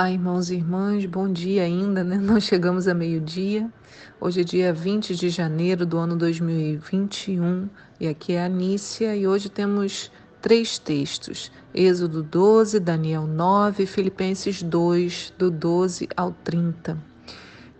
Olá, 0.00 0.10
irmãos 0.10 0.48
e 0.48 0.54
irmãs, 0.54 1.04
bom 1.04 1.30
dia 1.30 1.62
ainda, 1.62 2.02
né? 2.02 2.16
Não 2.16 2.40
chegamos 2.40 2.88
a 2.88 2.94
meio-dia. 2.94 3.70
Hoje 4.18 4.40
é 4.40 4.44
dia 4.44 4.72
20 4.72 5.14
de 5.14 5.28
janeiro 5.28 5.84
do 5.84 5.98
ano 5.98 6.16
2021 6.16 7.68
e 8.00 8.08
aqui 8.08 8.32
é 8.32 8.42
a 8.42 8.48
Nícia 8.48 9.14
e 9.14 9.26
hoje 9.26 9.50
temos 9.50 10.10
três 10.40 10.78
textos: 10.78 11.52
Êxodo 11.74 12.22
12, 12.22 12.80
Daniel 12.80 13.26
9 13.26 13.84
Filipenses 13.84 14.62
2, 14.62 15.34
do 15.36 15.50
12 15.50 16.08
ao 16.16 16.32
30. 16.32 16.96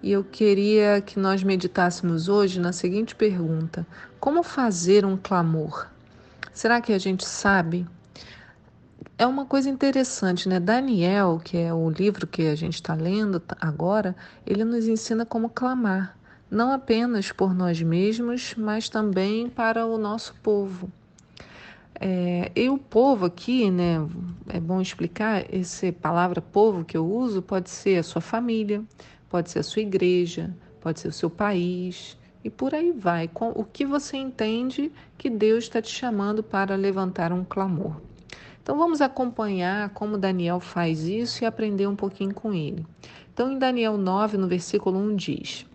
E 0.03 0.13
eu 0.13 0.23
queria 0.23 1.01
que 1.01 1.19
nós 1.19 1.43
meditássemos 1.43 2.29
hoje 2.29 2.61
na 2.61 2.75
seguinte 2.75 3.15
pergunta: 3.15 3.87
Como 4.21 4.43
fazer 4.43 5.07
um 5.07 5.17
clamor? 5.17 5.87
Será 6.53 6.83
que 6.83 6.93
a 6.93 6.99
gente 6.99 7.25
sabe? 7.25 7.87
É 9.21 9.27
uma 9.27 9.45
coisa 9.45 9.69
interessante, 9.69 10.49
né? 10.49 10.59
Daniel, 10.59 11.39
que 11.45 11.59
é 11.59 11.75
o 11.75 11.91
livro 11.91 12.27
que 12.27 12.47
a 12.47 12.55
gente 12.55 12.77
está 12.77 12.95
lendo 12.95 13.43
agora, 13.61 14.17
ele 14.47 14.65
nos 14.65 14.89
ensina 14.89 15.27
como 15.27 15.51
clamar, 15.51 16.17
não 16.51 16.73
apenas 16.73 17.31
por 17.31 17.55
nós 17.55 17.83
mesmos, 17.83 18.55
mas 18.57 18.89
também 18.89 19.47
para 19.51 19.85
o 19.85 19.99
nosso 19.99 20.35
povo. 20.43 20.91
É, 22.01 22.51
e 22.57 22.71
o 22.71 22.79
povo 22.79 23.27
aqui, 23.27 23.71
né? 23.71 23.97
É 24.49 24.59
bom 24.59 24.81
explicar, 24.81 25.45
essa 25.55 25.93
palavra 25.93 26.41
povo 26.41 26.83
que 26.83 26.97
eu 26.97 27.05
uso 27.05 27.43
pode 27.43 27.69
ser 27.69 27.99
a 27.99 28.03
sua 28.03 28.23
família, 28.23 28.83
pode 29.29 29.51
ser 29.51 29.59
a 29.59 29.63
sua 29.63 29.83
igreja, 29.83 30.51
pode 30.81 30.99
ser 30.99 31.09
o 31.09 31.13
seu 31.13 31.29
país, 31.29 32.17
e 32.43 32.49
por 32.49 32.75
aí 32.75 32.91
vai. 32.91 33.29
Com 33.29 33.51
o 33.51 33.65
que 33.65 33.85
você 33.85 34.17
entende 34.17 34.91
que 35.19 35.29
Deus 35.29 35.65
está 35.65 35.83
te 35.83 35.91
chamando 35.91 36.43
para 36.43 36.75
levantar 36.75 37.35
um 37.35 37.45
clamor. 37.45 38.01
Então 38.71 38.79
vamos 38.79 39.01
acompanhar 39.01 39.89
como 39.89 40.17
Daniel 40.17 40.61
faz 40.61 41.01
isso 41.01 41.43
e 41.43 41.45
aprender 41.45 41.89
um 41.89 41.97
pouquinho 41.97 42.33
com 42.33 42.55
ele. 42.55 42.87
Então 43.35 43.51
em 43.51 43.59
Daniel 43.59 43.99
9, 43.99 44.37
no 44.37 44.47
versículo 44.47 44.97
1 44.97 45.17
diz: 45.17 45.67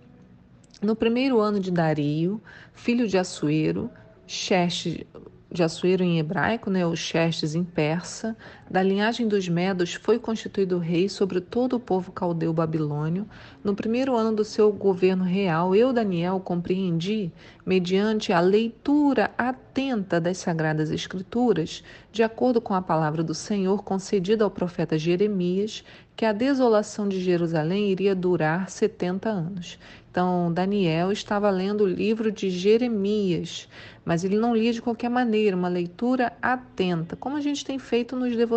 No 0.82 0.96
primeiro 0.96 1.42
ano 1.42 1.60
de 1.60 1.72
Dario, 1.72 2.42
filho 2.74 3.06
de 3.06 3.18
Assuero, 3.18 3.92
Xerxes 4.26 5.04
de 5.52 5.62
Assuero 5.62 6.06
em 6.06 6.20
hebraico, 6.20 6.70
né, 6.70 6.88
o 6.88 6.96
Xerxes 6.96 7.54
em 7.54 7.66
persa, 7.66 8.34
da 8.70 8.82
linhagem 8.82 9.28
dos 9.28 9.48
Medos, 9.48 9.94
foi 9.94 10.18
constituído 10.18 10.80
rei 10.80 11.08
sobre 11.08 11.40
todo 11.40 11.76
o 11.76 11.80
povo 11.80 12.12
caldeu 12.12 12.52
babilônio. 12.52 13.28
No 13.64 13.76
primeiro 13.76 14.16
ano 14.16 14.36
do 14.36 14.44
seu 14.44 14.72
governo 14.72 15.24
real, 15.24 15.76
eu, 15.76 15.94
Daniel, 15.94 16.40
compreendi, 16.40 17.32
mediante 17.66 18.34
a 18.34 18.40
leitura 18.40 19.32
atenta 19.38 20.20
das 20.20 20.38
Sagradas 20.40 20.90
Escrituras, 20.90 21.84
de 22.12 22.24
acordo 22.24 22.60
com 22.60 22.74
a 22.74 22.82
palavra 22.82 23.24
do 23.24 23.34
Senhor 23.34 23.84
concedida 23.84 24.44
ao 24.44 24.50
profeta 24.50 24.98
Jeremias, 24.98 25.84
que 26.16 26.26
a 26.26 26.32
desolação 26.32 27.08
de 27.08 27.22
Jerusalém 27.22 27.92
iria 27.92 28.16
durar 28.16 28.70
70 28.70 29.30
anos. 29.30 29.78
Então, 30.16 30.50
Daniel 30.54 31.12
estava 31.12 31.50
lendo 31.50 31.84
o 31.84 31.88
livro 31.88 32.32
de 32.32 32.50
Jeremias, 32.50 33.68
mas 34.06 34.24
ele 34.24 34.38
não 34.38 34.56
lia 34.56 34.72
de 34.72 34.82
qualquer 34.82 35.10
maneira, 35.10 35.58
uma 35.58 35.68
leitura 35.68 36.32
atenta, 36.42 37.18
como 37.18 37.36
a 37.36 37.42
gente 37.42 37.66
tem 37.66 37.78
feito 37.78 38.16
nos 38.16 38.34
devocionais, 38.34 38.55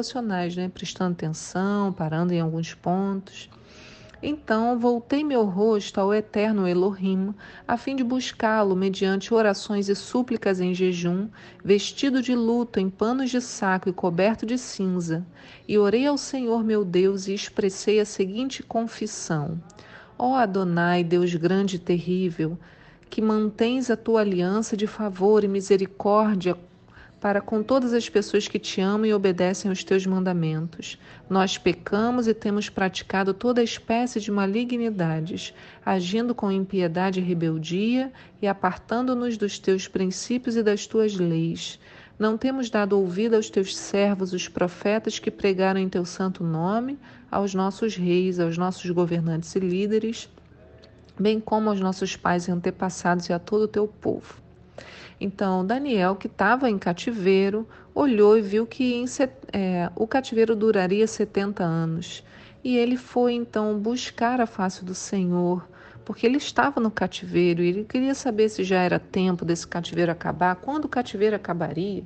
né? 0.56 0.70
prestando 0.72 1.12
atenção, 1.12 1.92
parando 1.92 2.32
em 2.32 2.40
alguns 2.40 2.74
pontos. 2.74 3.50
Então 4.20 4.76
voltei 4.78 5.22
meu 5.22 5.44
rosto 5.44 6.00
ao 6.00 6.12
eterno 6.12 6.66
Elohim, 6.66 7.32
a 7.66 7.76
fim 7.76 7.94
de 7.94 8.02
buscá-lo 8.02 8.74
mediante 8.74 9.32
orações 9.32 9.88
e 9.88 9.94
súplicas 9.94 10.60
em 10.60 10.74
jejum, 10.74 11.28
vestido 11.64 12.20
de 12.20 12.34
luto, 12.34 12.80
em 12.80 12.90
panos 12.90 13.30
de 13.30 13.40
saco 13.40 13.88
e 13.88 13.92
coberto 13.92 14.44
de 14.44 14.58
cinza. 14.58 15.24
E 15.68 15.78
orei 15.78 16.04
ao 16.04 16.18
Senhor 16.18 16.64
meu 16.64 16.84
Deus 16.84 17.28
e 17.28 17.34
expressei 17.34 18.00
a 18.00 18.04
seguinte 18.04 18.60
confissão: 18.60 19.62
Ó 20.18 20.34
Adonai, 20.34 21.04
Deus 21.04 21.32
grande 21.36 21.76
e 21.76 21.78
terrível, 21.78 22.58
que 23.08 23.22
mantens 23.22 23.88
a 23.88 23.96
tua 23.96 24.22
aliança 24.22 24.76
de 24.76 24.88
favor 24.88 25.44
e 25.44 25.48
misericórdia 25.48 26.56
para 27.20 27.40
com 27.40 27.62
todas 27.62 27.92
as 27.92 28.08
pessoas 28.08 28.46
que 28.46 28.58
te 28.58 28.80
amam 28.80 29.06
e 29.06 29.14
obedecem 29.14 29.68
aos 29.68 29.82
teus 29.82 30.06
mandamentos. 30.06 30.98
Nós 31.28 31.58
pecamos 31.58 32.28
e 32.28 32.34
temos 32.34 32.68
praticado 32.68 33.34
toda 33.34 33.62
espécie 33.62 34.20
de 34.20 34.30
malignidades, 34.30 35.52
agindo 35.84 36.34
com 36.34 36.50
impiedade 36.50 37.20
e 37.20 37.22
rebeldia 37.22 38.12
e 38.40 38.46
apartando-nos 38.46 39.36
dos 39.36 39.58
teus 39.58 39.88
princípios 39.88 40.56
e 40.56 40.62
das 40.62 40.86
tuas 40.86 41.14
leis. 41.14 41.80
Não 42.18 42.36
temos 42.36 42.68
dado 42.68 42.98
ouvido 42.98 43.34
aos 43.34 43.48
teus 43.48 43.76
servos, 43.76 44.32
os 44.32 44.48
profetas 44.48 45.18
que 45.18 45.30
pregaram 45.30 45.80
em 45.80 45.88
teu 45.88 46.04
santo 46.04 46.42
nome, 46.42 46.98
aos 47.30 47.54
nossos 47.54 47.94
reis, 47.94 48.40
aos 48.40 48.58
nossos 48.58 48.90
governantes 48.90 49.54
e 49.54 49.60
líderes, 49.60 50.28
bem 51.18 51.38
como 51.38 51.68
aos 51.68 51.80
nossos 51.80 52.16
pais 52.16 52.48
e 52.48 52.50
antepassados 52.50 53.28
e 53.28 53.32
a 53.32 53.38
todo 53.38 53.62
o 53.62 53.68
teu 53.68 53.86
povo. 53.86 54.40
Então, 55.20 55.66
Daniel, 55.66 56.14
que 56.14 56.28
estava 56.28 56.70
em 56.70 56.78
cativeiro, 56.78 57.68
olhou 57.94 58.38
e 58.38 58.42
viu 58.42 58.66
que 58.66 58.94
em, 58.94 59.04
é, 59.52 59.90
o 59.96 60.06
cativeiro 60.06 60.54
duraria 60.54 61.06
70 61.06 61.64
anos. 61.64 62.22
E 62.62 62.76
ele 62.76 62.96
foi 62.96 63.34
então 63.34 63.78
buscar 63.78 64.40
a 64.40 64.46
face 64.46 64.84
do 64.84 64.94
Senhor, 64.94 65.66
porque 66.04 66.26
ele 66.26 66.36
estava 66.36 66.80
no 66.80 66.90
cativeiro 66.90 67.62
e 67.62 67.68
ele 67.68 67.84
queria 67.84 68.14
saber 68.14 68.48
se 68.48 68.62
já 68.62 68.80
era 68.80 68.98
tempo 68.98 69.44
desse 69.44 69.66
cativeiro 69.66 70.12
acabar, 70.12 70.56
quando 70.56 70.84
o 70.84 70.88
cativeiro 70.88 71.34
acabaria. 71.34 72.04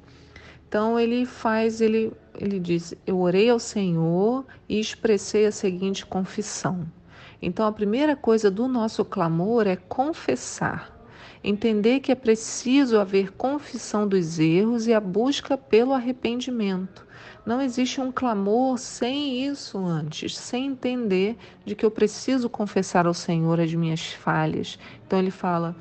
Então 0.69 0.99
ele 0.99 1.27
faz, 1.27 1.83
ele, 1.83 2.13
ele 2.35 2.59
diz: 2.59 2.95
Eu 3.07 3.21
orei 3.21 3.51
ao 3.51 3.59
Senhor 3.59 4.47
e 4.67 4.81
expressei 4.81 5.45
a 5.45 5.53
seguinte 5.53 6.07
confissão. 6.07 6.87
Então 7.43 7.67
a 7.67 7.73
primeira 7.73 8.17
coisa 8.17 8.51
do 8.51 8.67
nosso 8.67 9.05
clamor 9.05 9.67
é 9.67 9.77
confessar. 9.77 11.02
Entender 11.45 11.99
que 11.99 12.13
é 12.13 12.15
preciso 12.15 13.01
haver 13.01 13.33
confissão 13.33 14.07
dos 14.07 14.39
erros 14.39 14.87
e 14.87 14.95
a 14.95 15.01
busca 15.01 15.59
pelo 15.59 15.93
arrependimento. 15.93 17.05
Não 17.45 17.61
existe 17.61 18.01
um 18.01 18.13
clamor 18.13 18.79
sem 18.79 19.45
isso 19.45 19.85
antes, 19.85 20.39
sem 20.39 20.67
entender 20.67 21.37
de 21.65 21.75
que 21.75 21.85
eu 21.85 21.91
preciso 21.91 22.49
confessar 22.49 23.09
ao 23.09 23.15
Senhor 23.15 23.59
as 23.59 23.75
minhas 23.75 24.13
falhas. 24.13 24.79
Então 25.05 25.19
ele 25.19 25.33
fala: 25.33 25.75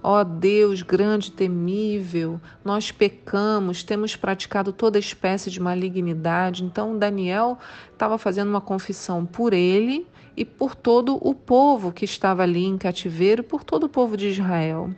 Ó 0.00 0.20
oh 0.20 0.24
Deus 0.24 0.82
grande 0.82 1.32
temível, 1.32 2.40
nós 2.64 2.92
pecamos, 2.92 3.82
temos 3.82 4.14
praticado 4.14 4.72
toda 4.72 5.00
espécie 5.00 5.50
de 5.50 5.60
malignidade. 5.60 6.62
Então 6.62 6.96
Daniel 6.96 7.58
estava 7.92 8.16
fazendo 8.18 8.50
uma 8.50 8.60
confissão 8.60 9.26
por 9.26 9.52
ele 9.52 10.06
e 10.36 10.44
por 10.44 10.76
todo 10.76 11.18
o 11.20 11.34
povo 11.34 11.90
que 11.90 12.04
estava 12.04 12.44
ali 12.44 12.64
em 12.64 12.78
cativeiro, 12.78 13.42
por 13.42 13.64
todo 13.64 13.84
o 13.84 13.88
povo 13.88 14.16
de 14.16 14.28
Israel. 14.28 14.94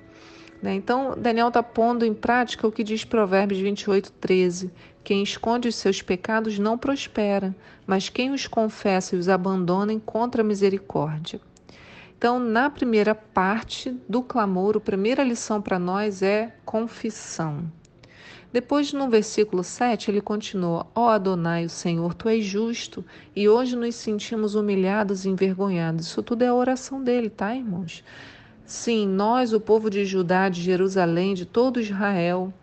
Né? 0.63 0.75
Então, 0.75 1.15
Daniel 1.17 1.49
está 1.49 1.63
pondo 1.63 2.05
em 2.05 2.13
prática 2.13 2.67
o 2.67 2.73
que 2.73 2.85
diz 2.85 3.05
Provérbios 3.05 3.61
28, 3.61 4.13
13: 4.13 4.71
Quem 5.03 5.23
esconde 5.23 5.69
os 5.69 5.77
seus 5.77 6.03
pecados 6.03 6.59
não 6.59 6.77
prospera, 6.77 7.55
mas 7.87 8.09
quem 8.09 8.31
os 8.31 8.47
confessa 8.47 9.17
e 9.17 9.19
os 9.19 9.29
abandona 9.29 9.93
encontra 9.93 10.45
misericórdia. 10.45 11.41
Então, 12.17 12.39
na 12.39 12.69
primeira 12.69 13.15
parte 13.15 13.97
do 14.07 14.23
clamor, 14.23 14.77
a 14.77 14.81
primeira 14.81 15.25
lição 15.25 15.63
para 15.63 15.79
nós 15.79 16.21
é 16.21 16.55
confissão. 16.67 17.65
Depois, 18.53 18.93
no 18.93 19.09
versículo 19.09 19.65
7, 19.65 20.11
ele 20.11 20.21
continua: 20.21 20.87
Ó 20.95 21.07
oh 21.07 21.09
Adonai, 21.09 21.65
o 21.65 21.71
Senhor, 21.71 22.13
tu 22.13 22.29
és 22.29 22.45
justo, 22.45 23.03
e 23.35 23.49
hoje 23.49 23.75
nos 23.77 23.95
sentimos 23.95 24.55
humilhados 24.55 25.25
e 25.25 25.31
envergonhados. 25.31 26.09
Isso 26.09 26.23
tudo 26.23 26.43
é 26.43 26.49
a 26.49 26.55
oração 26.55 27.03
dele, 27.03 27.31
tá, 27.31 27.55
irmãos? 27.55 28.05
Sim, 28.71 29.05
nós, 29.05 29.53
o 29.53 29.59
povo 29.59 29.91
de 29.91 30.05
Judá, 30.05 30.49
de 30.49 30.63
Jerusalém, 30.63 31.35
de 31.35 31.45
todo 31.45 31.81
Israel, 31.81 32.55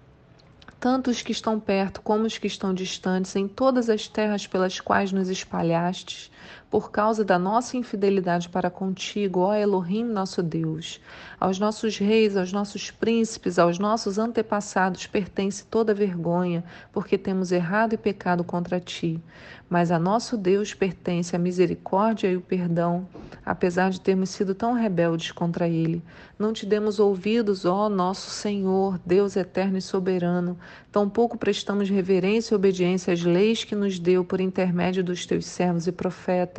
tanto 0.80 1.12
os 1.12 1.22
que 1.22 1.34
estão 1.34 1.60
perto 1.60 2.02
como 2.02 2.26
os 2.26 2.38
que 2.38 2.48
estão 2.48 2.74
distantes, 2.74 3.36
em 3.36 3.46
todas 3.46 3.90
as 3.90 4.08
terras 4.08 4.48
pelas 4.48 4.80
quais 4.80 5.12
nos 5.12 5.28
espalhastes, 5.28 6.32
por 6.70 6.92
causa 6.92 7.24
da 7.24 7.40
nossa 7.40 7.78
infidelidade 7.78 8.50
para 8.50 8.70
contigo, 8.70 9.40
ó 9.40 9.54
Elohim, 9.54 10.04
nosso 10.04 10.44
Deus. 10.44 11.00
Aos 11.40 11.60
nossos 11.60 11.98
reis, 11.98 12.36
aos 12.36 12.52
nossos 12.52 12.92
príncipes, 12.92 13.58
aos 13.58 13.80
nossos 13.80 14.20
antepassados 14.20 15.08
pertence 15.08 15.64
toda 15.64 15.94
vergonha, 15.94 16.64
porque 16.92 17.18
temos 17.18 17.52
errado 17.52 17.94
e 17.94 17.98
pecado 17.98 18.44
contra 18.44 18.80
ti. 18.80 19.22
Mas 19.70 19.92
a 19.92 20.00
nosso 20.00 20.38
Deus 20.38 20.74
pertence 20.74 21.36
a 21.36 21.40
misericórdia 21.40 22.30
e 22.30 22.38
o 22.38 22.42
perdão, 22.42 23.08
apesar 23.46 23.90
de 23.90 24.02
termos 24.02 24.30
sido 24.30 24.56
tão 24.56 24.74
rebeldes 24.74 25.32
contra 25.32 25.68
ele. 25.68 26.02
Não 26.40 26.54
te 26.54 26.66
demos 26.66 27.00
ouvidos, 27.00 27.66
ó 27.66 27.90
nosso 27.90 28.30
Senhor, 28.30 29.00
Deus 29.06 29.36
eterno 29.36 29.78
e 29.78 29.82
soberano, 29.82 30.58
tampouco 30.92 31.38
prestamos 31.38 31.90
reverência 31.90 32.54
e 32.54 32.56
obediência 32.56 33.14
às 33.14 33.24
leis 33.24 33.64
que 33.64 33.76
nos 33.76 34.00
deu 34.00 34.24
por 34.24 34.40
intermédio 34.40 35.04
dos 35.04 35.26
teus 35.26 35.46
servos 35.46 35.88
e 35.88 35.92
profetas 35.92 36.57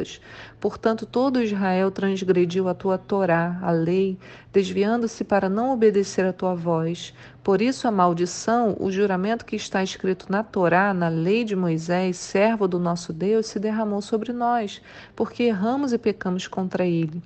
Portanto, 0.61 1.07
todo 1.07 1.43
Israel 1.43 1.91
transgrediu 1.91 2.69
a 2.69 2.75
tua 2.75 2.99
Torá, 2.99 3.59
a 3.63 3.71
lei, 3.71 4.19
desviando-se 4.53 5.25
para 5.25 5.49
não 5.49 5.73
obedecer 5.73 6.25
a 6.25 6.33
tua 6.33 6.55
voz. 6.55 7.15
Por 7.43 7.63
isso, 7.63 7.89
a 7.89 7.91
maldição, 7.91 8.77
o 8.79 8.91
juramento 8.91 9.45
que 9.45 9.57
está 9.57 9.83
escrito 9.83 10.27
na 10.31 10.43
Torá, 10.43 10.93
na 10.93 11.09
lei 11.09 11.45
de 11.45 11.57
Moisés, 11.57 12.17
servo 12.17 12.69
do 12.69 12.79
nosso 12.79 13.13
Deus, 13.13 13.47
se 13.47 13.59
derramou 13.59 14.03
sobre 14.03 14.33
nós, 14.33 14.83
porque 15.17 15.45
erramos 15.45 15.93
e 15.93 15.99
pecamos 15.99 16.47
contra 16.47 16.87
ele. 16.87 17.23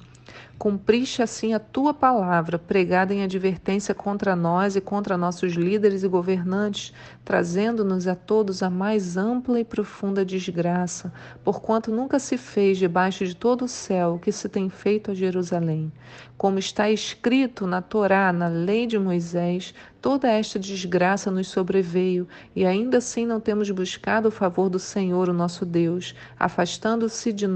Cumpriste 0.63 1.23
assim 1.23 1.55
a 1.55 1.59
tua 1.59 1.93
palavra, 1.93 2.57
pregada 2.57 3.13
em 3.13 3.25
advertência 3.25 3.93
contra 3.95 4.37
nós 4.37 4.77
e 4.77 4.81
contra 4.81 5.17
nossos 5.17 5.55
líderes 5.55 6.05
e 6.05 6.09
governantes, 6.09 6.95
trazendo-nos 7.25 8.07
a 8.07 8.15
todos 8.15 8.63
a 8.63 8.71
mais 8.71 9.17
ampla 9.17 9.59
e 9.59 9.65
profunda 9.65 10.25
desgraça, 10.25 11.13
porquanto 11.43 11.91
nunca 11.91 12.21
se 12.21 12.37
fez 12.37 12.79
debaixo 12.79 13.27
de 13.27 13.35
todo 13.35 13.65
o 13.65 13.69
céu 13.69 14.15
o 14.15 14.19
que 14.21 14.31
se 14.31 14.49
tem 14.49 14.71
feito 14.71 15.11
a 15.11 15.15
Jerusalém. 15.15 15.91
Como 16.39 16.61
está 16.61 16.89
escrito 16.89 17.67
na 17.67 17.83
Torá, 17.83 18.33
na 18.33 18.47
lei 18.47 18.87
de 18.87 18.99
Moisés, 19.01 19.75
toda 20.01 20.29
esta 20.29 20.61
desgraça 20.61 21.29
nos 21.29 21.49
sobreveio, 21.49 22.29
e 22.55 22.65
ainda 22.65 22.99
assim 22.99 23.27
não 23.27 23.41
temos 23.41 23.69
buscado 23.71 24.29
o 24.29 24.33
favor 24.33 24.69
do 24.69 24.79
Senhor, 24.79 25.29
o 25.29 25.35
nosso 25.35 25.67
Deus, 25.67 26.15
afastando-se 26.39 27.33
de 27.33 27.47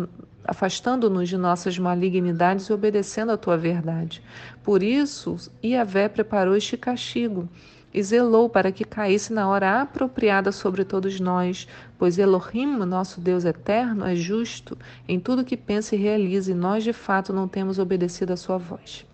afastando-nos 0.46 1.28
de 1.28 1.36
nossas 1.36 1.78
malignidades 1.78 2.66
e 2.66 2.72
obedecendo 2.72 3.32
a 3.32 3.36
tua 3.36 3.56
verdade. 3.56 4.22
Por 4.62 4.82
isso, 4.82 5.36
Iavé 5.62 6.08
preparou 6.08 6.56
este 6.56 6.76
castigo 6.76 7.48
e 7.92 8.02
zelou 8.02 8.48
para 8.48 8.70
que 8.70 8.84
caísse 8.84 9.32
na 9.32 9.48
hora 9.48 9.80
apropriada 9.80 10.52
sobre 10.52 10.84
todos 10.84 11.18
nós, 11.18 11.66
pois 11.98 12.18
Elohim, 12.18 12.76
nosso 12.76 13.20
Deus 13.20 13.44
eterno, 13.44 14.04
é 14.04 14.14
justo 14.14 14.78
em 15.08 15.18
tudo 15.18 15.44
que 15.44 15.56
pensa 15.56 15.96
e 15.96 15.98
realiza, 15.98 16.52
e 16.52 16.54
nós 16.54 16.84
de 16.84 16.92
fato 16.92 17.32
não 17.32 17.48
temos 17.48 17.78
obedecido 17.78 18.32
a 18.32 18.36
sua 18.36 18.58
voz. 18.58 19.06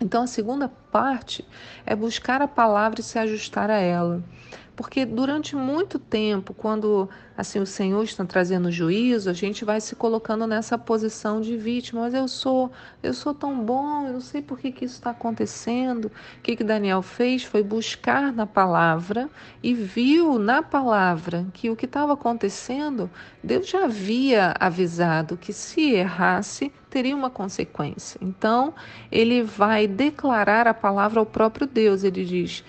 Então, 0.00 0.24
a 0.24 0.26
segunda 0.26 0.68
parte 0.68 1.44
é 1.86 1.96
buscar 1.96 2.42
a 2.42 2.48
palavra 2.48 3.00
e 3.00 3.02
se 3.02 3.18
ajustar 3.18 3.70
a 3.70 3.78
ela. 3.78 4.22
Porque 4.76 5.06
durante 5.06 5.54
muito 5.54 6.00
tempo, 6.00 6.52
quando 6.52 7.08
assim 7.36 7.60
o 7.60 7.66
Senhor 7.66 8.02
está 8.02 8.24
trazendo 8.24 8.72
juízo, 8.72 9.30
a 9.30 9.32
gente 9.32 9.64
vai 9.64 9.80
se 9.80 9.94
colocando 9.94 10.46
nessa 10.46 10.76
posição 10.76 11.40
de 11.40 11.56
vítima. 11.56 12.02
Mas 12.02 12.14
eu 12.14 12.26
sou, 12.26 12.72
eu 13.02 13.14
sou 13.14 13.32
tão 13.32 13.64
bom, 13.64 14.06
eu 14.06 14.14
não 14.14 14.20
sei 14.20 14.42
por 14.42 14.58
que, 14.58 14.72
que 14.72 14.84
isso 14.84 14.94
está 14.94 15.10
acontecendo. 15.10 16.06
O 16.06 16.40
que, 16.42 16.56
que 16.56 16.64
Daniel 16.64 17.02
fez 17.02 17.44
foi 17.44 17.62
buscar 17.62 18.32
na 18.32 18.46
palavra 18.46 19.30
e 19.62 19.74
viu 19.74 20.38
na 20.40 20.60
palavra 20.60 21.46
que 21.52 21.70
o 21.70 21.76
que 21.76 21.86
estava 21.86 22.14
acontecendo, 22.14 23.08
Deus 23.42 23.68
já 23.68 23.84
havia 23.84 24.54
avisado 24.58 25.36
que 25.36 25.52
se 25.52 25.92
errasse, 25.92 26.72
teria 26.94 27.16
uma 27.16 27.30
consequência. 27.30 28.18
Então, 28.22 28.72
ele 29.10 29.42
vai 29.42 29.86
declarar 29.86 30.68
a 30.68 30.72
palavra 30.72 31.18
ao 31.18 31.26
próprio 31.26 31.66
Deus. 31.66 32.04
Ele 32.04 32.24
diz: 32.24 32.64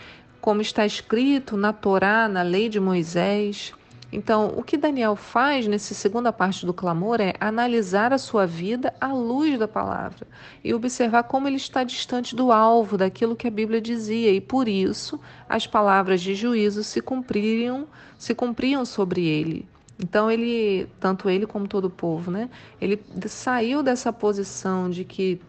como 0.46 0.62
está 0.62 0.86
escrito 0.86 1.58
na 1.58 1.74
Torá, 1.74 2.30
na 2.30 2.44
lei 2.44 2.70
de 2.70 2.80
Moisés. 2.80 3.74
Então, 4.12 4.54
o 4.56 4.62
que 4.62 4.78
Daniel 4.78 5.16
faz 5.16 5.66
nessa 5.66 5.96
segunda 5.96 6.32
parte 6.32 6.68
do 6.68 6.72
clamor 6.72 7.20
é 7.20 7.34
analisar 7.40 8.14
a 8.14 8.20
sua 8.20 8.46
vida 8.46 8.94
à 9.02 9.12
luz 9.12 9.58
da 9.58 9.68
palavra 9.68 10.28
e 10.64 10.72
observar 10.72 11.24
como 11.24 11.48
ele 11.48 11.56
está 11.56 11.84
distante 11.84 12.36
do 12.36 12.52
alvo, 12.52 12.96
daquilo 12.96 13.36
que 13.36 13.48
a 13.48 13.50
Bíblia 13.50 13.82
dizia, 13.82 14.32
e 14.32 14.40
por 14.40 14.68
isso 14.68 15.20
as 15.50 15.66
palavras 15.66 16.22
de 16.22 16.36
juízo 16.36 16.84
se 16.84 17.02
cumpriam, 17.02 17.88
se 18.16 18.36
cumpriam 18.36 18.86
sobre 18.86 19.26
ele. 19.26 19.68
Então 19.98 20.30
ele, 20.30 20.88
tanto 21.00 21.28
ele 21.28 21.48
como 21.48 21.68
todo 21.68 21.86
o 21.86 21.90
povo, 21.90 22.30
né? 22.30 22.52
Ele 22.80 23.02
saiu 23.26 23.82
dessa 23.82 24.14
posição 24.14 24.92
de 24.92 25.04
que 25.06 25.42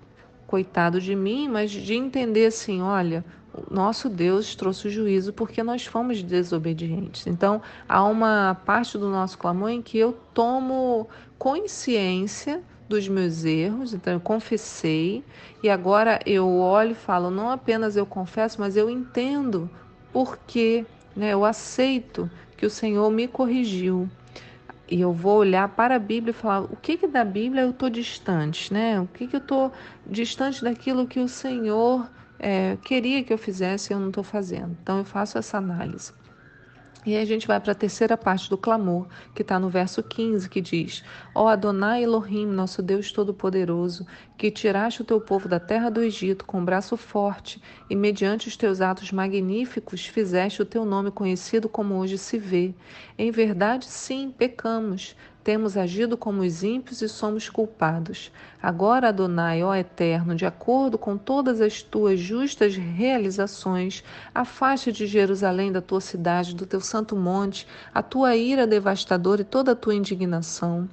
coitado 0.47 1.03
de 1.03 1.15
mim, 1.15 1.49
mas 1.49 1.71
de 1.71 1.95
entender 1.95 2.47
assim, 2.47 2.81
olha, 2.81 3.23
nosso 3.71 4.09
Deus 4.09 4.55
trouxe 4.55 4.89
o 4.89 4.91
juízo 4.91 5.33
porque 5.33 5.63
nós 5.63 5.87
fomos 5.87 6.23
desobedientes. 6.23 7.27
Então, 7.27 7.63
há 7.89 8.05
uma 8.05 8.57
parte 8.65 8.97
do 8.99 9.09
nosso 9.09 9.39
clamor 9.39 9.71
em 9.71 9.83
que 9.83 9.99
eu 9.99 10.17
tomo 10.35 11.09
consciência 11.39 12.63
dos 12.89 13.09
meus 13.09 13.45
erros, 13.45 13.93
então 13.93 14.13
eu 14.13 14.21
confessei 14.21 15.25
e 15.63 15.69
agora 15.69 16.21
eu 16.25 16.49
olho 16.49 16.93
e 16.93 16.95
falo, 16.95 17.31
não 17.31 17.51
apenas 17.51 17.97
eu 17.97 18.07
confesso, 18.07 18.61
mas 18.61 18.77
eu 18.77 18.89
entendo 18.89 19.69
porque, 20.13 20.87
né, 21.15 21.33
eu 21.33 21.45
aceito 21.45 22.31
que 22.57 22.65
o 22.65 22.71
Senhor 22.71 23.11
me 23.11 23.27
corrigiu. 23.29 24.09
E 24.89 25.01
eu 25.01 25.13
vou 25.13 25.39
olhar 25.39 25.69
para 25.71 25.97
a 25.97 25.99
Bíblia 25.99 26.31
e 26.31 26.33
falar 26.33 26.61
o 26.61 26.77
que, 26.77 26.97
que 26.97 27.09
da 27.09 27.25
Bíblia 27.25 27.63
eu 27.63 27.71
estou 27.71 27.91
distante, 27.91 28.73
né? 28.73 29.01
O 29.01 29.07
que, 29.09 29.27
que 29.27 29.35
eu 29.35 29.41
estou 29.41 29.73
distante 30.07 30.63
daquilo 30.63 31.09
que 31.09 31.19
o 31.19 31.29
Senhor 31.29 32.09
é, 32.39 32.77
queria 32.83 33.23
que 33.23 33.33
eu 33.33 33.39
fizesse 33.39 33.93
e 33.93 33.95
eu 33.95 34.01
não 34.01 34.09
estou 34.09 34.25
fazendo. 34.25 34.77
Então 34.83 34.99
eu 34.99 35.05
faço 35.05 35.39
essa 35.39 35.59
análise. 35.59 36.13
E 37.07 37.15
aí 37.15 37.23
a 37.23 37.25
gente 37.25 37.47
vai 37.47 37.61
para 37.61 37.71
a 37.71 37.75
terceira 37.75 38.17
parte 38.17 38.51
do 38.51 38.59
clamor, 38.59 39.07
que 39.33 39.43
está 39.43 39.61
no 39.61 39.69
verso 39.69 40.03
15, 40.03 40.49
que 40.49 40.61
diz: 40.61 41.05
Ó 41.33 41.45
oh 41.45 41.49
Adonai 41.49 42.03
Elohim, 42.03 42.47
nosso 42.47 42.83
Deus 42.83 43.13
Todo-Poderoso, 43.13 44.05
que 44.37 44.51
tiraste 44.51 45.03
o 45.03 45.05
teu 45.05 45.21
povo 45.21 45.49
da 45.49 45.61
terra 45.61 45.89
do 45.89 46.03
Egito 46.03 46.45
com 46.45 46.65
braço 46.65 46.97
forte, 46.97 47.63
e 47.89 47.95
mediante 47.95 48.49
os 48.49 48.57
teus 48.57 48.81
atos 48.81 49.13
magníficos 49.13 50.05
fizeste 50.05 50.61
o 50.61 50.67
teu 50.67 50.85
nome 50.85 51.13
conhecido 51.13 51.69
como 51.69 51.95
hoje 51.95 52.19
se 52.19 52.39
vê. 52.39 52.75
Em 53.17 53.31
verdade, 53.31 53.85
sim, 53.85 54.35
pecamos 54.37 55.15
temos 55.47 55.77
agido 55.77 56.17
como 56.17 56.43
os 56.43 56.65
ímpios 56.65 57.03
e 57.03 57.09
somos 57.09 57.49
culpados. 57.49 58.33
Agora, 58.61 59.11
Adonai, 59.11 59.63
ó 59.63 59.73
Eterno, 59.77 60.35
de 60.35 60.45
acordo 60.45 60.99
com 60.99 61.17
todas 61.17 61.61
as 61.61 61.81
tuas 61.81 62.19
justas 62.19 62.75
realizações, 62.75 64.03
afaste 64.35 64.91
de 64.91 65.07
Jerusalém, 65.07 65.71
da 65.71 65.81
tua 65.81 66.01
cidade, 66.01 66.53
do 66.53 66.67
teu 66.67 66.81
santo 66.81 67.15
monte, 67.15 67.65
a 67.95 68.03
tua 68.03 68.35
ira 68.35 68.67
devastadora 68.67 69.43
e 69.43 69.45
toda 69.45 69.71
a 69.71 69.77
tua 69.77 69.95
indignação. 69.95 70.89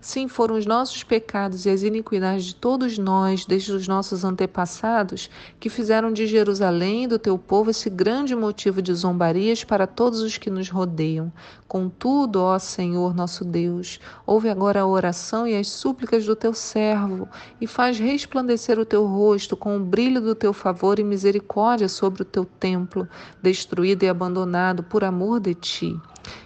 Sim, 0.00 0.28
foram 0.28 0.56
os 0.56 0.66
nossos 0.66 1.02
pecados 1.02 1.64
e 1.64 1.70
as 1.70 1.82
iniquidades 1.82 2.44
de 2.44 2.54
todos 2.54 2.98
nós, 2.98 3.46
desde 3.46 3.72
os 3.72 3.88
nossos 3.88 4.24
antepassados, 4.24 5.30
que 5.58 5.70
fizeram 5.70 6.12
de 6.12 6.26
Jerusalém 6.26 7.08
do 7.08 7.18
teu 7.18 7.38
povo 7.38 7.70
esse 7.70 7.88
grande 7.88 8.36
motivo 8.36 8.82
de 8.82 8.92
zombarias 8.92 9.64
para 9.64 9.86
todos 9.86 10.20
os 10.20 10.36
que 10.36 10.50
nos 10.50 10.68
rodeiam. 10.68 11.32
Contudo, 11.66 12.40
ó 12.40 12.58
Senhor 12.58 13.14
nosso 13.14 13.44
Deus, 13.44 13.98
ouve 14.26 14.48
agora 14.48 14.80
a 14.80 14.86
oração 14.86 15.48
e 15.48 15.56
as 15.56 15.68
súplicas 15.68 16.24
do 16.24 16.36
teu 16.36 16.52
servo 16.52 17.28
e 17.60 17.66
faz 17.66 17.98
resplandecer 17.98 18.78
o 18.78 18.84
teu 18.84 19.04
rosto 19.06 19.56
com 19.56 19.76
o 19.76 19.84
brilho 19.84 20.20
do 20.20 20.34
teu 20.34 20.52
favor 20.52 20.98
e 20.98 21.04
misericórdia 21.04 21.88
sobre 21.88 22.22
o 22.22 22.24
teu 22.24 22.44
templo, 22.44 23.08
destruído 23.42 24.04
e 24.04 24.08
abandonado 24.08 24.82
por 24.82 25.02
amor 25.02 25.40
de 25.40 25.54
ti. 25.54 26.00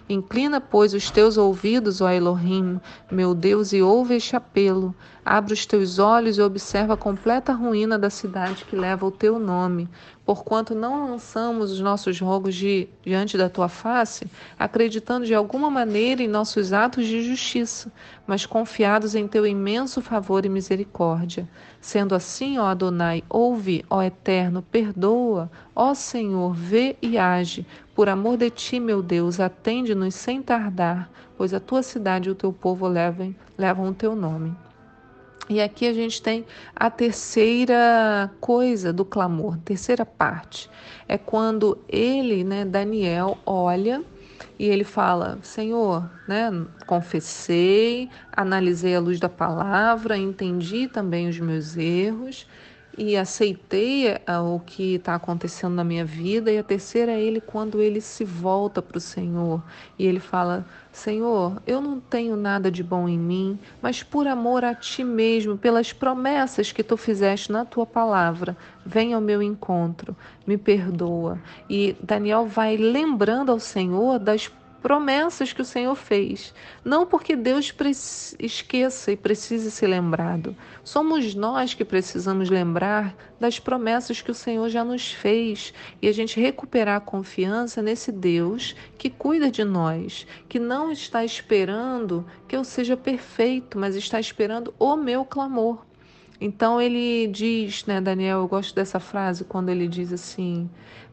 Inclina, 0.09 0.59
pois, 0.59 0.93
os 0.93 1.09
teus 1.09 1.37
ouvidos, 1.37 2.01
ó 2.01 2.09
Elohim, 2.09 2.79
meu 3.11 3.33
Deus, 3.33 3.73
e 3.73 3.81
ouve 3.81 4.15
este 4.15 4.35
apelo. 4.35 4.95
Abre 5.23 5.53
os 5.53 5.67
teus 5.67 5.99
olhos 5.99 6.37
e 6.37 6.41
observa 6.41 6.95
a 6.95 6.97
completa 6.97 7.53
ruína 7.53 7.97
da 7.97 8.09
cidade 8.09 8.65
que 8.65 8.75
leva 8.75 9.05
o 9.05 9.11
teu 9.11 9.37
nome. 9.37 9.87
Porquanto 10.25 10.73
não 10.73 11.09
lançamos 11.09 11.71
os 11.71 11.79
nossos 11.79 12.19
rogos 12.19 12.55
de, 12.55 12.87
diante 13.03 13.37
da 13.37 13.47
tua 13.47 13.69
face, 13.69 14.25
acreditando 14.57 15.25
de 15.25 15.35
alguma 15.35 15.69
maneira 15.69 16.23
em 16.23 16.27
nossos 16.27 16.73
atos 16.73 17.05
de 17.05 17.21
justiça, 17.21 17.91
mas 18.25 18.45
confiados 18.45 19.13
em 19.13 19.27
teu 19.27 19.45
imenso 19.45 20.01
favor 20.01 20.43
e 20.45 20.49
misericórdia. 20.49 21.47
Sendo 21.79 22.15
assim, 22.15 22.57
ó 22.57 22.65
Adonai, 22.65 23.23
ouve, 23.29 23.85
ó 23.89 24.01
Eterno, 24.01 24.63
perdoa, 24.71 25.51
ó 25.75 25.93
Senhor, 25.93 26.53
vê 26.53 26.95
e 27.01 27.17
age. 27.17 27.65
Por 27.93 28.07
amor 28.07 28.37
de 28.37 28.49
ti, 28.49 28.79
meu 28.79 29.01
Deus, 29.01 29.39
atende-nos 29.39 30.15
sem 30.15 30.41
tardar, 30.41 31.11
pois 31.37 31.53
a 31.53 31.59
tua 31.59 31.83
cidade 31.83 32.29
e 32.29 32.31
o 32.31 32.35
teu 32.35 32.53
povo 32.53 32.87
levam, 32.87 33.35
levam 33.57 33.89
o 33.89 33.93
teu 33.93 34.15
nome. 34.15 34.55
E 35.49 35.59
aqui 35.59 35.85
a 35.85 35.93
gente 35.93 36.21
tem 36.21 36.45
a 36.73 36.89
terceira 36.89 38.31
coisa 38.39 38.93
do 38.93 39.03
clamor, 39.03 39.57
terceira 39.57 40.05
parte. 40.05 40.69
É 41.05 41.17
quando 41.17 41.77
ele, 41.89 42.45
né, 42.45 42.63
Daniel, 42.63 43.37
olha 43.45 44.01
e 44.57 44.69
ele 44.69 44.85
fala: 44.85 45.39
Senhor, 45.41 46.09
né, 46.25 46.49
confessei, 46.87 48.09
analisei 48.31 48.95
a 48.95 49.01
luz 49.01 49.19
da 49.19 49.27
palavra, 49.27 50.17
entendi 50.17 50.87
também 50.87 51.27
os 51.27 51.37
meus 51.37 51.75
erros 51.75 52.47
e 52.97 53.15
aceitei 53.15 54.07
eh, 54.07 54.21
o 54.43 54.59
que 54.59 54.95
está 54.95 55.15
acontecendo 55.15 55.73
na 55.73 55.83
minha 55.83 56.05
vida. 56.05 56.51
E 56.51 56.57
a 56.57 56.63
terceira 56.63 57.11
é 57.11 57.21
ele 57.21 57.41
quando 57.41 57.81
ele 57.81 58.01
se 58.01 58.23
volta 58.23 58.81
para 58.81 58.97
o 58.97 59.01
Senhor 59.01 59.63
e 59.97 60.05
ele 60.05 60.19
fala: 60.19 60.65
Senhor, 60.91 61.61
eu 61.65 61.79
não 61.81 61.99
tenho 61.99 62.35
nada 62.35 62.69
de 62.69 62.83
bom 62.83 63.07
em 63.07 63.17
mim, 63.17 63.57
mas 63.81 64.03
por 64.03 64.27
amor 64.27 64.65
a 64.65 64.75
ti 64.75 65.03
mesmo, 65.03 65.57
pelas 65.57 65.93
promessas 65.93 66.71
que 66.71 66.83
tu 66.83 66.97
fizeste 66.97 67.51
na 67.51 67.63
tua 67.63 67.85
palavra, 67.85 68.57
vem 68.85 69.13
ao 69.13 69.21
meu 69.21 69.41
encontro, 69.41 70.15
me 70.45 70.57
perdoa. 70.57 71.39
E 71.69 71.95
Daniel 72.01 72.45
vai 72.45 72.75
lembrando 72.75 73.51
ao 73.51 73.59
Senhor 73.59 74.19
das 74.19 74.47
promessas 74.81 75.53
que 75.53 75.61
o 75.61 75.65
Senhor 75.65 75.95
fez. 75.95 76.53
Não 76.83 77.05
porque 77.05 77.35
Deus 77.35 77.73
esqueça 78.39 79.11
e 79.11 79.17
precise 79.17 79.69
ser 79.69 79.87
lembrado. 79.87 80.55
Somos 80.83 81.35
nós 81.35 81.73
que 81.73 81.85
precisamos 81.85 82.49
lembrar 82.49 83.15
das 83.39 83.59
promessas 83.59 84.21
que 84.21 84.31
o 84.31 84.35
Senhor 84.35 84.67
já 84.69 84.83
nos 84.83 85.11
fez 85.11 85.73
e 86.01 86.07
a 86.07 86.11
gente 86.11 86.39
recuperar 86.39 86.97
a 86.97 87.01
confiança 87.01 87.81
nesse 87.81 88.11
Deus 88.11 88.75
que 88.97 89.09
cuida 89.09 89.51
de 89.51 89.63
nós, 89.63 90.25
que 90.49 90.59
não 90.59 90.91
está 90.91 91.23
esperando 91.23 92.25
que 92.47 92.55
eu 92.55 92.63
seja 92.63 92.97
perfeito, 92.97 93.77
mas 93.77 93.95
está 93.95 94.19
esperando 94.19 94.73
o 94.79 94.95
meu 94.95 95.23
clamor. 95.23 95.85
Então 96.43 96.81
ele 96.81 97.27
diz, 97.27 97.85
né, 97.85 98.01
Daniel, 98.01 98.39
eu 98.39 98.47
gosto 98.47 98.73
dessa 98.73 98.99
frase 98.99 99.43
quando 99.43 99.69
ele 99.69 99.87
diz 99.87 100.11
assim: 100.11 100.67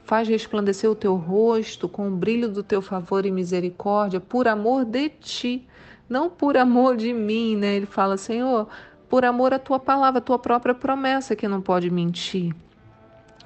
faz 0.08 0.26
resplandecer 0.26 0.90
o 0.90 0.94
teu 0.94 1.16
rosto 1.16 1.86
com 1.86 2.08
o 2.08 2.16
brilho 2.16 2.48
do 2.48 2.62
teu 2.62 2.80
favor 2.80 3.26
e 3.26 3.30
misericórdia, 3.30 4.18
por 4.18 4.48
amor 4.48 4.86
de 4.86 5.10
ti, 5.10 5.68
não 6.08 6.30
por 6.30 6.56
amor 6.56 6.96
de 6.96 7.12
mim, 7.12 7.54
né? 7.54 7.76
Ele 7.76 7.84
fala, 7.84 8.16
Senhor, 8.16 8.66
por 9.06 9.22
amor 9.22 9.52
à 9.52 9.58
tua 9.58 9.78
palavra, 9.78 10.16
à 10.18 10.22
tua 10.22 10.38
própria 10.38 10.74
promessa 10.74 11.36
que 11.36 11.46
não 11.46 11.60
pode 11.60 11.90
mentir. 11.90 12.54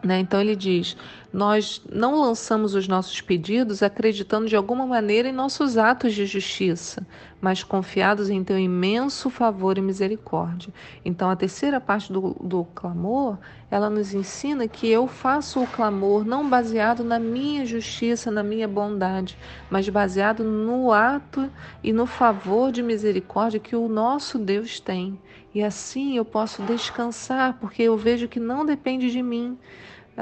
Né? 0.05 0.21
Então 0.21 0.41
ele 0.41 0.55
diz: 0.55 0.97
Nós 1.33 1.83
não 1.91 2.21
lançamos 2.21 2.77
os 2.77 2.87
nossos 2.87 3.21
pedidos 3.21 3.83
acreditando 3.83 4.47
de 4.47 4.55
alguma 4.55 4.87
maneira 4.87 5.29
em 5.29 5.33
nossos 5.33 5.77
atos 5.77 6.15
de 6.15 6.27
justiça, 6.27 7.05
mas 7.43 7.65
confiados 7.65 8.31
em 8.31 8.45
teu 8.45 8.57
imenso 8.57 9.29
favor 9.29 9.77
e 9.77 9.81
misericórdia. 9.81 10.73
Então 11.05 11.29
a 11.29 11.35
terceira 11.35 11.81
parte 11.81 12.13
do, 12.13 12.37
do 12.41 12.65
clamor 12.73 13.37
ela 13.69 13.91
nos 13.91 14.15
ensina 14.15 14.69
que 14.69 14.87
eu 14.87 15.09
faço 15.09 15.61
o 15.61 15.67
clamor 15.67 16.25
não 16.25 16.49
baseado 16.49 17.03
na 17.03 17.19
minha 17.19 17.67
justiça, 17.67 18.31
na 18.31 18.45
minha 18.45 18.69
bondade, 18.69 19.37
mas 19.69 19.89
baseado 19.89 20.45
no 20.45 20.93
ato 20.93 21.51
e 21.83 21.93
no 21.93 22.07
favor 22.07 22.71
de 22.71 22.81
misericórdia 22.81 23.59
que 23.59 23.75
o 23.75 23.89
nosso 23.89 24.39
Deus 24.39 24.79
tem. 24.79 25.19
E 25.53 25.65
assim 25.65 26.17
eu 26.17 26.25
posso 26.25 26.63
descansar, 26.63 27.59
porque 27.61 27.83
eu 27.83 27.97
vejo 27.97 28.29
que 28.29 28.39
não 28.39 28.65
depende 28.65 29.11
de 29.11 29.21
mim. 29.21 29.59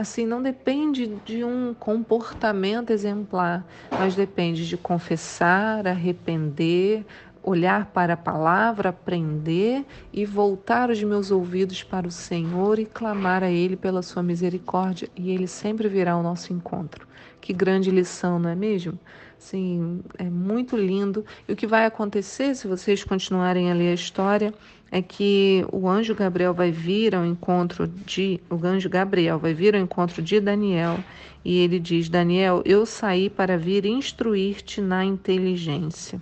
Assim, 0.00 0.24
não 0.24 0.42
depende 0.42 1.08
de 1.26 1.44
um 1.44 1.74
comportamento 1.74 2.88
exemplar, 2.88 3.66
mas 3.90 4.14
depende 4.14 4.66
de 4.66 4.78
confessar, 4.78 5.86
arrepender, 5.86 7.04
olhar 7.42 7.84
para 7.84 8.14
a 8.14 8.16
palavra, 8.16 8.88
aprender 8.88 9.84
e 10.10 10.24
voltar 10.24 10.88
os 10.88 11.02
meus 11.02 11.30
ouvidos 11.30 11.82
para 11.82 12.08
o 12.08 12.10
Senhor 12.10 12.78
e 12.78 12.86
clamar 12.86 13.42
a 13.42 13.50
Ele 13.50 13.76
pela 13.76 14.00
sua 14.00 14.22
misericórdia, 14.22 15.06
e 15.14 15.30
Ele 15.30 15.46
sempre 15.46 15.86
virá 15.86 16.12
ao 16.12 16.22
nosso 16.22 16.50
encontro. 16.50 17.06
Que 17.38 17.52
grande 17.52 17.90
lição, 17.90 18.38
não 18.38 18.48
é 18.48 18.54
mesmo? 18.54 18.98
Sim, 19.38 20.00
é 20.16 20.24
muito 20.24 20.78
lindo. 20.78 21.26
E 21.46 21.52
o 21.52 21.56
que 21.56 21.66
vai 21.66 21.84
acontecer, 21.84 22.54
se 22.54 22.66
vocês 22.66 23.04
continuarem 23.04 23.70
a 23.70 23.74
ler 23.74 23.90
a 23.90 23.94
história, 23.94 24.54
é 24.90 25.00
que 25.00 25.64
o 25.72 25.88
anjo 25.88 26.14
Gabriel 26.14 26.52
vai 26.52 26.72
vir 26.72 27.14
ao 27.14 27.24
encontro 27.24 27.86
de 27.86 28.40
o 28.50 28.56
anjo 28.66 28.88
Gabriel 28.88 29.38
vai 29.38 29.54
vir 29.54 29.74
ao 29.76 29.80
encontro 29.80 30.20
de 30.20 30.40
Daniel 30.40 30.98
e 31.44 31.58
ele 31.58 31.78
diz: 31.78 32.08
Daniel, 32.08 32.62
eu 32.64 32.84
saí 32.84 33.30
para 33.30 33.56
vir 33.56 33.86
instruir-te 33.86 34.80
na 34.80 35.04
inteligência. 35.04 36.20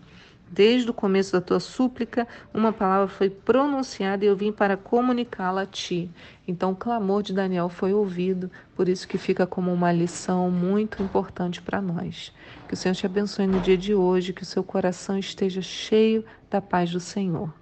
Desde 0.50 0.90
o 0.90 0.94
começo 0.94 1.32
da 1.32 1.42
tua 1.42 1.60
súplica, 1.60 2.26
uma 2.54 2.72
palavra 2.72 3.06
foi 3.06 3.28
pronunciada 3.28 4.25
e 4.25 4.28
eu 4.28 4.37
vim 4.37 4.50
para 4.50 4.78
comunicá-la 4.78 5.62
a 5.62 5.66
ti. 5.66 6.10
Então, 6.46 6.72
o 6.72 6.76
clamor 6.76 7.22
de 7.22 7.34
Daniel 7.34 7.68
foi 7.68 7.92
ouvido, 7.92 8.50
por 8.75 8.88
isso 8.88 9.06
que 9.06 9.18
fica 9.18 9.46
como 9.46 9.70
uma 9.70 9.92
lição 9.92 10.50
muito 10.50 11.02
importante 11.02 11.60
para 11.60 11.82
nós. 11.82 12.32
Que 12.66 12.72
o 12.72 12.76
Senhor 12.78 12.94
te 12.94 13.04
abençoe 13.04 13.46
no 13.46 13.60
dia 13.60 13.76
de 13.76 13.94
hoje, 13.94 14.32
que 14.32 14.42
o 14.42 14.46
seu 14.46 14.64
coração 14.64 15.18
esteja 15.18 15.60
cheio 15.60 16.25
da 16.48 16.62
paz 16.62 16.90
do 16.90 17.00
Senhor. 17.00 17.52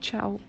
Tchau. 0.00 0.40